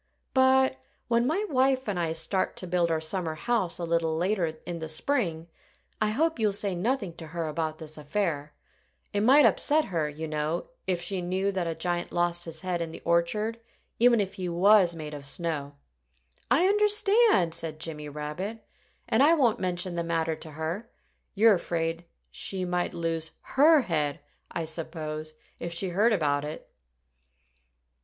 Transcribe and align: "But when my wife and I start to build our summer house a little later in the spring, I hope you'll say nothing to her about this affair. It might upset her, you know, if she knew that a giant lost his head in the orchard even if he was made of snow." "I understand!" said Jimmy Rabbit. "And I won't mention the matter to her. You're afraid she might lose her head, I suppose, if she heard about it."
"But 0.33 0.83
when 1.09 1.27
my 1.27 1.45
wife 1.47 1.87
and 1.87 1.99
I 1.99 2.11
start 2.13 2.55
to 2.55 2.65
build 2.65 2.89
our 2.89 2.99
summer 2.99 3.35
house 3.35 3.77
a 3.77 3.83
little 3.83 4.17
later 4.17 4.47
in 4.65 4.79
the 4.79 4.89
spring, 4.89 5.47
I 6.01 6.09
hope 6.09 6.39
you'll 6.39 6.53
say 6.53 6.73
nothing 6.73 7.13
to 7.17 7.27
her 7.27 7.47
about 7.47 7.77
this 7.77 7.99
affair. 7.99 8.55
It 9.13 9.21
might 9.21 9.45
upset 9.45 9.85
her, 9.93 10.09
you 10.09 10.27
know, 10.27 10.69
if 10.87 11.03
she 11.03 11.21
knew 11.21 11.51
that 11.51 11.67
a 11.67 11.75
giant 11.75 12.11
lost 12.11 12.45
his 12.45 12.61
head 12.61 12.81
in 12.81 12.89
the 12.89 13.03
orchard 13.05 13.59
even 13.99 14.19
if 14.19 14.33
he 14.33 14.49
was 14.49 14.95
made 14.95 15.13
of 15.13 15.27
snow." 15.27 15.75
"I 16.49 16.65
understand!" 16.67 17.53
said 17.53 17.79
Jimmy 17.79 18.09
Rabbit. 18.09 18.65
"And 19.07 19.21
I 19.21 19.35
won't 19.35 19.59
mention 19.59 19.93
the 19.93 20.03
matter 20.03 20.35
to 20.35 20.51
her. 20.53 20.89
You're 21.35 21.53
afraid 21.53 22.05
she 22.31 22.65
might 22.65 22.95
lose 22.95 23.33
her 23.55 23.81
head, 23.81 24.19
I 24.49 24.65
suppose, 24.65 25.35
if 25.59 25.71
she 25.71 25.89
heard 25.89 26.11
about 26.11 26.43
it." 26.43 26.71